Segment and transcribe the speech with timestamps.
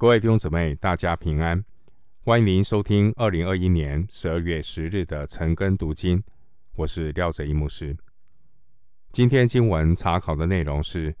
[0.00, 1.64] 各位弟兄姊妹，大家平安！
[2.20, 6.22] 欢迎您收听二零二一年十二月十日的晨更读经，
[6.76, 7.96] 我是廖哲一牧师。
[9.10, 11.16] 今天经文查考的内容是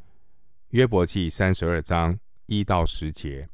[0.68, 3.48] 约伯记三十二章一到十节。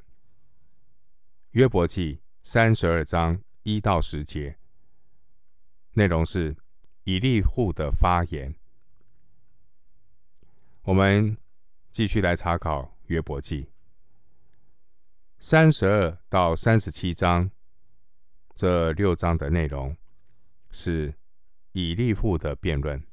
[1.53, 4.55] 约伯记三十二章一到十节，
[5.93, 6.55] 内容是
[7.05, 8.53] 以利户的发言。
[10.83, 11.35] 我们
[11.89, 13.67] 继续来查考约伯记。
[15.47, 17.51] 三十二到三十七章，
[18.55, 19.95] 这六章的内容
[20.71, 21.13] 是
[21.71, 23.03] 以利户的辩论，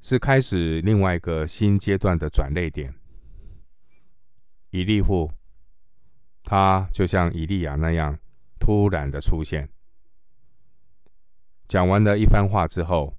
[0.00, 2.94] 是开始另外一个新阶段的转捩点。
[4.70, 5.30] 以利户，
[6.42, 8.18] 他就像以利亚那样
[8.58, 9.68] 突然的出现，
[11.68, 13.18] 讲完了一番话之后，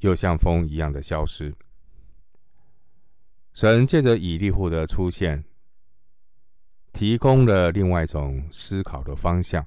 [0.00, 1.54] 又像风一样的消失。
[3.52, 5.44] 神借着以利户的出现，
[6.92, 9.66] 提供了另外一种思考的方向。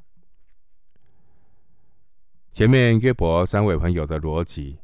[2.51, 4.79] 前面约伯三位朋友的逻辑，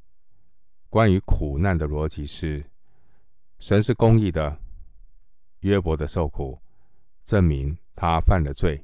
[0.90, 2.66] 关于苦难的逻辑是：
[3.60, 4.60] 神是公义的，
[5.60, 6.60] 约伯的受苦
[7.23, 8.84] 证明他犯了罪。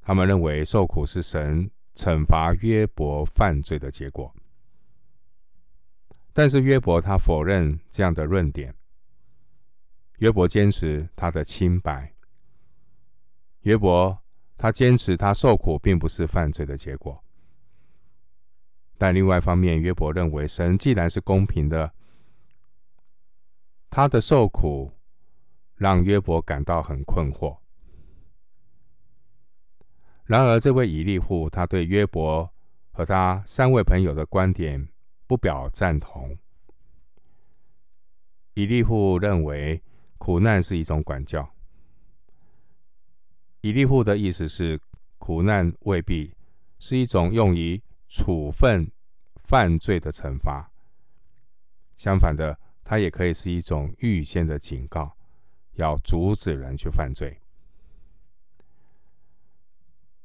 [0.00, 4.32] 他们认为受苦是神惩罚约伯犯罪的结果，
[6.32, 8.74] 但是约伯他否认这样的论点。
[10.22, 12.14] 约伯坚持他的清白。
[13.62, 14.16] 约伯
[14.56, 17.24] 他坚持他受苦并不是犯罪的结果。
[18.96, 21.92] 但另外一方面，约伯认为神既然是公平的，
[23.90, 24.92] 他的受苦
[25.74, 27.58] 让约伯感到很困惑。
[30.26, 32.48] 然而，这位以利户他对约伯
[32.92, 34.88] 和他三位朋友的观点
[35.26, 36.38] 不表赞同。
[38.54, 39.82] 以利户认为。
[40.22, 41.52] 苦难是一种管教。
[43.60, 44.80] 以利户的意思是，
[45.18, 46.32] 苦难未必
[46.78, 48.88] 是一种用于处分
[49.42, 50.70] 犯罪的惩罚，
[51.96, 55.12] 相反的，它也可以是一种预先的警告，
[55.72, 57.36] 要阻止人去犯罪。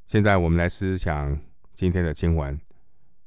[0.06, 1.42] 现在我们来思想
[1.74, 2.62] 今天的经文。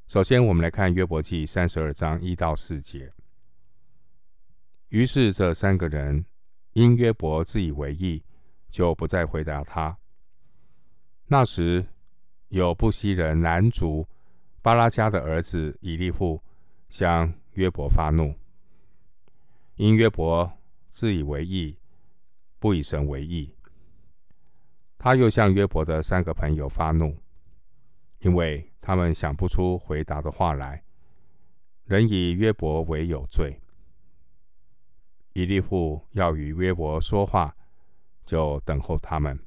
[0.07, 3.13] 首先，我们来看约伯记三十二章一到四节。
[4.91, 6.25] 于是这三个人。
[6.73, 8.23] 因约伯自以为义，
[8.69, 9.97] 就不再回答他。
[11.27, 11.85] 那时，
[12.49, 14.07] 有布西人南族
[14.63, 16.41] 巴拉迦的儿子以利户
[16.89, 18.35] 向约伯发怒，
[19.77, 20.51] 因约伯
[20.89, 21.77] 自以为义，
[22.59, 23.53] 不以神为义。
[24.99, 27.17] 他又向约伯的三个朋友发怒，
[28.21, 30.83] 因为他们想不出回答的话来，
[31.85, 33.59] 仍以约伯为有罪。
[35.41, 37.57] 以利户要与约伯说话，
[38.27, 39.43] 就等候他们，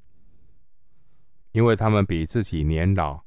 [1.51, 3.21] 因为他们比自己年老。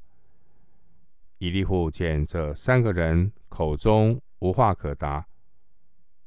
[1.37, 5.25] 以利户见这三个人口中无话可答，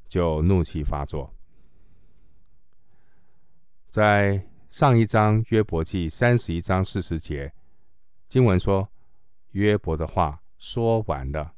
[0.09, 1.31] 就怒气发作。
[3.91, 7.53] 在上一章约伯记三十一章四十节，
[8.29, 8.89] 经文说
[9.51, 11.53] 约伯的话说完了。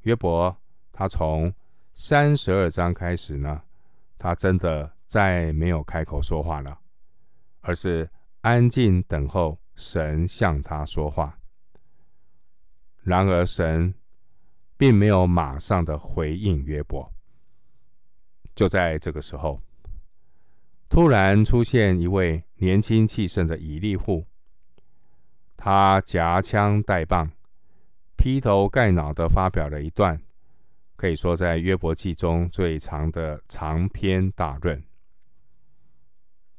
[0.00, 0.54] 约伯
[0.92, 1.50] 他从
[1.96, 3.62] 三十二章开始呢，
[4.18, 6.76] 他真的再没有开口说话了，
[7.60, 8.10] 而是
[8.40, 11.38] 安静等候神向他说话。
[13.04, 13.94] 然而，神
[14.76, 17.12] 并没有马上的回应约伯。
[18.56, 19.60] 就在这个时候，
[20.88, 24.26] 突然出现一位年轻气盛的以利户，
[25.56, 27.30] 他夹枪带棒，
[28.16, 30.20] 劈头盖脑的发表了一段。
[31.04, 34.82] 可以说，在约伯记中最长的长篇大论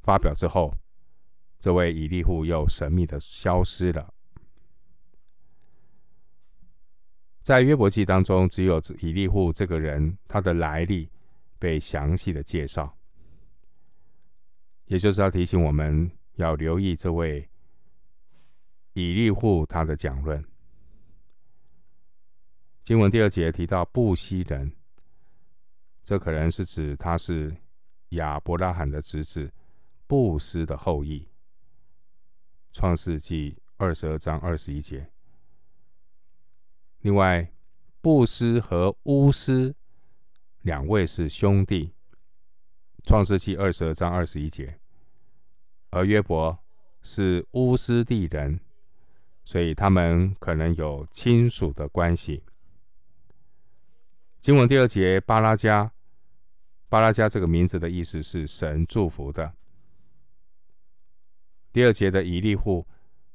[0.04, 0.72] 发表之后，
[1.58, 4.14] 这位以利户又神秘的消失了。
[7.42, 11.10] 在约伯记当中，只有以利户这个人，他的来历
[11.58, 12.96] 被详细的介绍，
[14.86, 17.50] 也就是要提醒我们要留意这位
[18.94, 20.46] 以利户他的讲论。
[22.86, 24.72] 经文第二节提到布西人，
[26.04, 27.52] 这可能是指他是
[28.10, 29.52] 亚伯拉罕的侄子
[30.06, 31.28] 布斯的后裔。
[32.72, 35.10] 创世纪二十二章二十一节。
[37.00, 37.52] 另外，
[38.02, 39.74] 布斯和乌斯
[40.62, 41.92] 两位是兄弟。
[43.02, 44.80] 创世纪二十二章二十一节。
[45.90, 46.56] 而约伯
[47.02, 48.60] 是乌斯地人，
[49.44, 52.44] 所以他们可能有亲属的关系。
[54.46, 55.92] 经文第二节，巴拉加，
[56.88, 59.56] 巴拉加这个名字的意思是神祝福的。
[61.74, 62.86] 第二节的以利户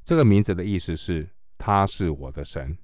[0.04, 1.28] 这个名字的意思是
[1.58, 2.78] 他是我的神。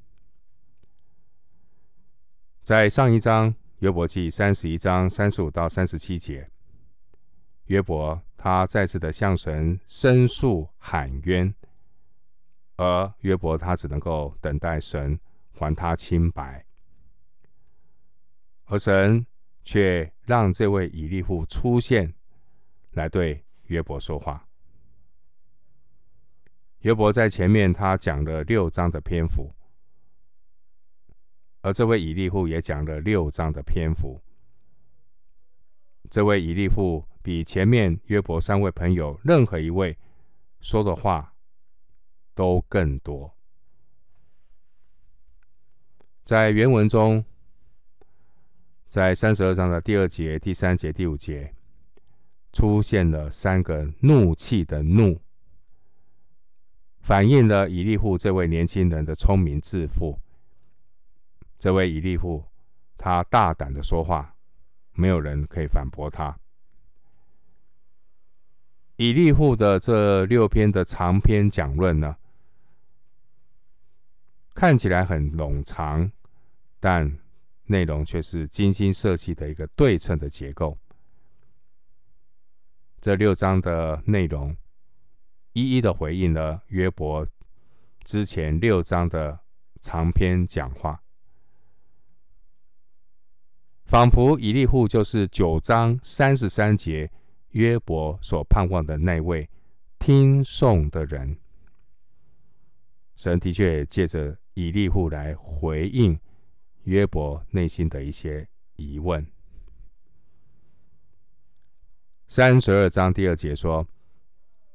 [2.65, 6.51] 在上一章约伯记三十一章三十五到三十七节，
[7.67, 11.55] 约伯他再次的向神申诉喊冤，
[12.75, 15.17] 而约伯他只能够等待神
[15.53, 16.66] 还他清白，
[18.67, 19.27] 而神
[19.65, 22.15] 却让这位以利户出现，
[22.93, 24.47] 来对约伯说话。
[26.81, 29.53] 约伯在前面，他讲了六章的篇幅，
[31.63, 34.21] 而这位以利户也讲了六章的篇幅。
[36.09, 39.99] 这位以利户比前面约伯三位朋友任何一位
[40.61, 41.35] 说的话
[42.35, 43.35] 都更多。
[46.23, 47.25] 在原文中，
[48.87, 51.53] 在三十二章的第二节、第三节、第五节，
[52.53, 55.21] 出现了三个怒气的怒。
[57.01, 60.19] 反映了以利户这位年轻人的聪明自负。
[61.59, 62.45] 这位以利户，
[62.97, 64.35] 他大胆的说话，
[64.93, 66.39] 没有人可以反驳他。
[68.97, 72.17] 以利户的这六篇的长篇讲论呢，
[74.55, 76.11] 看起来很冗长，
[76.81, 77.19] 但
[77.67, 80.79] 内容却是精心设计的一个对称的结构。
[83.01, 84.57] 这六章的内容。
[85.53, 87.27] 一一的回应了约伯
[88.05, 89.41] 之前六章的
[89.81, 91.03] 长篇讲话，
[93.87, 97.11] 仿佛以利户就是九章三十三节
[97.53, 99.49] 约伯所盼望的那位
[99.99, 101.39] 听讼的人。
[103.17, 106.21] 神的确借着以利户来回应
[106.87, 109.25] 约伯内心的一些疑问。
[112.27, 113.87] 三十二章第二节说。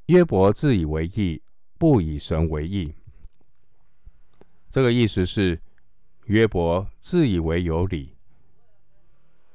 [0.07, 1.41] 约伯自以为义，
[1.77, 2.93] 不以神为义。
[4.69, 5.57] 这个意思是
[6.25, 8.17] 约伯自以为有理。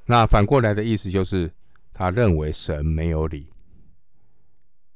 [0.07, 1.53] 那反过来的意思就是
[1.93, 3.53] 他认为神没有理。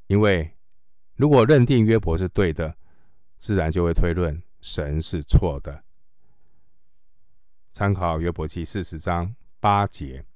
[0.07, 0.51] 因为
[1.17, 2.75] 如果认定约伯是对的，
[3.37, 5.85] 自然就会推论神是错的。
[7.81, 10.27] 参考约伯记四十章八节，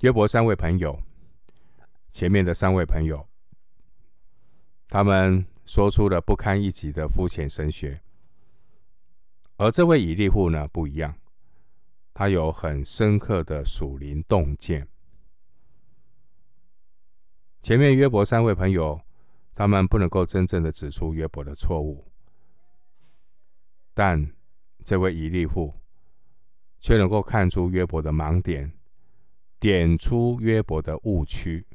[0.00, 1.02] 约伯三位朋友。
[2.10, 3.26] 前面的三位朋友，
[4.88, 8.02] 他们说出了不堪一击的肤浅神学，
[9.56, 11.18] 而这位以利户呢，不一样，
[12.12, 14.86] 他有很深刻的属灵洞见。
[17.62, 19.00] 前面约伯三位朋友，
[19.54, 22.06] 他们不能够真正的指出约伯的错误，
[23.94, 24.30] 但
[24.82, 25.74] 这位以利户
[26.80, 28.72] 却能够看出约伯的盲点，
[29.58, 31.66] 点出约伯的误区。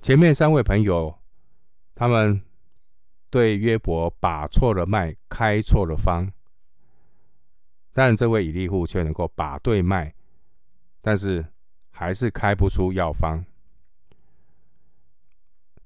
[0.00, 1.18] 前面三位朋友，
[1.94, 2.42] 他们
[3.30, 6.30] 对约伯把错了脉，开错了方，
[7.92, 10.14] 但这位以利户却能够把对脉，
[11.00, 11.46] 但是
[11.90, 13.44] 还是开不出药方。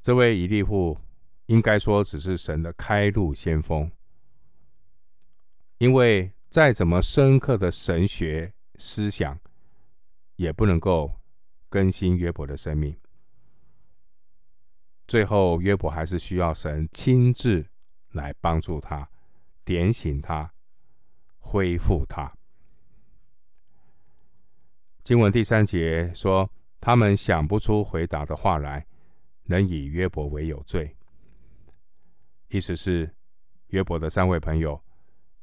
[0.00, 0.98] 这位以利户
[1.46, 3.90] 应该说只是神的开路先锋，
[5.78, 9.38] 因为再怎么深刻的神学思想，
[10.36, 11.20] 也不能够
[11.68, 12.96] 更新约伯的生命。
[15.06, 17.64] 最后，约伯还是需要神亲自
[18.10, 19.08] 来帮助他，
[19.64, 20.52] 点醒他，
[21.38, 22.32] 恢复他。
[25.02, 28.86] 经文第三节说：“他们想不出回答的话来，
[29.44, 30.94] 仍以约伯为有罪。”
[32.48, 33.14] 意思是，
[33.68, 34.78] 约伯的三位朋友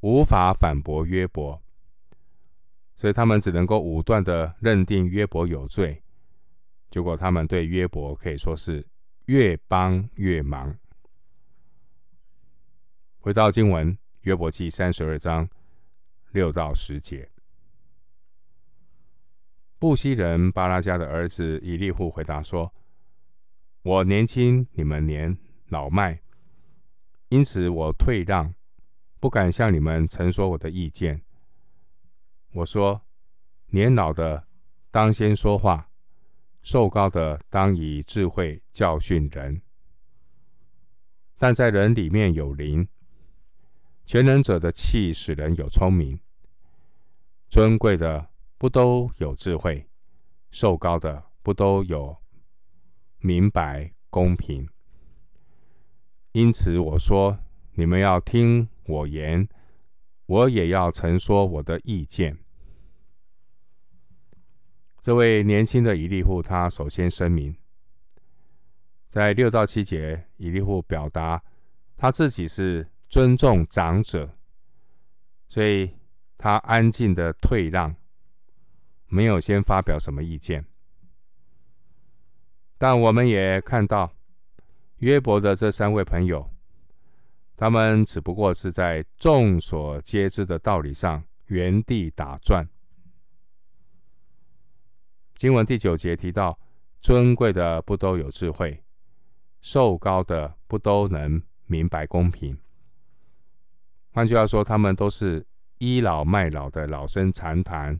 [0.06, 1.60] 无法反驳约伯，
[2.96, 6.00] 所以他们只能够武断的认定约伯有罪。
[6.92, 8.86] 结果，他们对约伯可以说是。
[9.26, 10.78] 越帮越忙。
[13.18, 15.50] 回到经文，约伯记三十二章
[16.30, 17.28] 六到十节。
[19.80, 22.72] 布西人巴拉迦的儿子以利户回答说
[23.82, 25.36] ：“我年轻，你们年
[25.70, 26.22] 老迈，
[27.30, 28.54] 因此我退让，
[29.26, 31.20] 不敢向你们陈说我的意见。
[32.54, 33.02] 我说，
[33.72, 34.46] 年老的
[34.92, 35.90] 当先说话。”
[36.62, 39.64] 寿高的当以智慧教训人，
[41.40, 42.88] 但在人里面有灵。
[44.06, 46.20] 全能者的气使人有聪明，
[47.50, 48.30] 尊贵的
[48.60, 49.90] 不都有智慧，
[50.52, 52.16] 寿高的不都有
[53.18, 54.70] 明白公平。
[56.34, 57.40] 因此我说，
[57.72, 59.48] 你们要听我言，
[60.26, 62.38] 我也要陈说我的意见。
[65.02, 67.56] 这位年轻的以利户，他首先声明，
[69.10, 71.44] 在六到七节，以利户表达
[71.96, 74.38] 他自己是尊重长者，
[75.48, 75.92] 所以
[76.38, 77.96] 他安静的退让，
[79.08, 80.66] 没有先发表什么意见。
[82.78, 84.12] 但我们也看到
[84.98, 86.50] 约伯的这三位朋友，
[87.56, 92.68] 他们只不过是在众所皆知的道理上原地打转。
[95.36, 96.58] 经文第九节提到，
[97.00, 98.84] 尊贵的不都有智慧，
[99.62, 102.58] 寿高的不都能明白公平。
[104.12, 105.46] 换句话说，他们都是
[105.80, 108.00] 倚老卖老的老生常谈，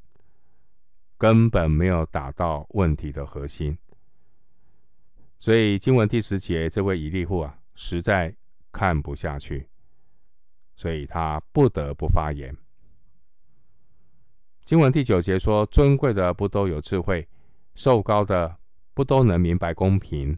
[1.18, 3.78] 根本没有打到问题的核心。
[5.40, 8.34] 所以经文第十节，这位以利户啊，实在
[8.76, 9.70] 看不下去，
[10.76, 12.54] 所以他不得不发言。
[14.66, 17.26] 经文第九节说：“尊贵的不都有智慧，
[17.74, 18.58] 寿高的
[18.94, 20.38] 不都能明白公平。”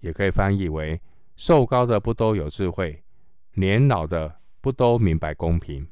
[0.00, 0.98] 也可以翻译为
[1.36, 3.04] ：“寿高的不都有智慧，
[3.52, 5.86] 年老的不都明白公平。”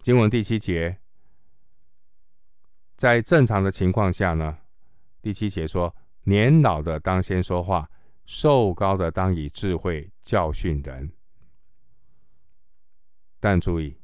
[0.00, 0.98] 经文第七节，
[2.94, 4.58] 在正常的情况下呢，
[5.22, 7.88] 第七节说：“年老的当先说话，
[8.24, 11.12] 寿高的当以智慧教训人。”
[13.40, 13.98] 但注意。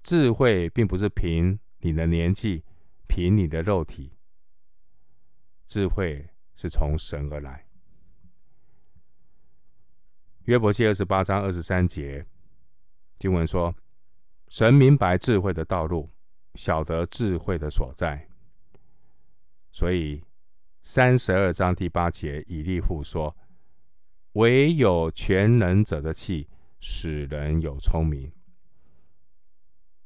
[0.00, 2.64] 智慧并不是凭你的年纪，
[3.06, 4.16] 凭你的肉体。
[5.66, 7.66] 智慧是从神而来。
[10.44, 12.24] 约伯记二十八章二十三节
[13.18, 13.74] 经文说
[14.48, 16.10] ：“神明白智慧的道路，
[16.54, 18.30] 晓得智慧的所在。”
[19.72, 20.24] 所以
[20.80, 23.36] 三十二章第八节以利户说
[24.38, 28.30] ：“唯有全能者的气，使人有聪明。”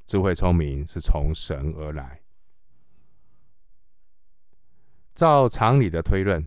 [0.07, 2.19] 智慧聪明是从神而来。
[5.13, 6.43] 照常理的推论，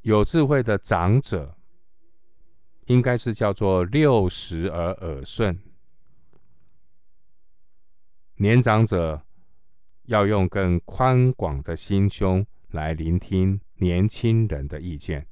[0.00, 1.56] 有智慧的长者，
[2.86, 5.56] 应该是叫做六十而耳顺。
[8.34, 9.24] 年长者
[10.06, 15.24] 要用更宽广的心胸来聆听年轻人的意见，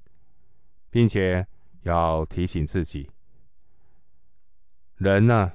[0.90, 1.46] 并且
[1.82, 3.08] 要提醒自己，
[4.96, 5.52] 人呢，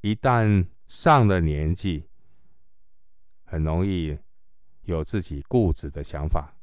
[0.00, 2.08] 一旦上了年纪，
[3.44, 4.16] 很容易
[4.82, 6.56] 有自己固执的想法，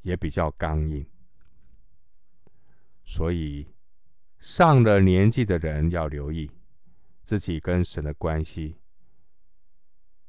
[0.00, 1.06] 也比较刚硬。
[3.04, 3.66] 所以
[4.38, 6.50] 上了年纪的人要留意
[7.24, 8.78] 自己跟神的关系，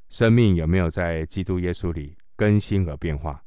[0.09, 3.45] 生命有没有在基督耶稣里更新而变化。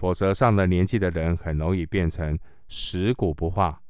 [0.00, 2.38] 否则，上了年纪的人很容易变成
[2.68, 3.82] 食古不化。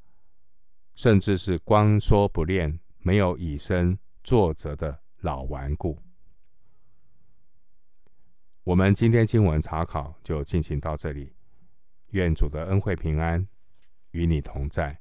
[0.96, 5.96] 甚至是光说不练、没有以身作则的老顽固。
[8.64, 11.32] 我们今天经文查考就进行到这里，
[12.08, 13.46] 愿主的恩惠平安
[14.10, 14.98] 与你同在。